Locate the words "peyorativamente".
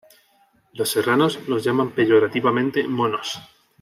1.91-2.87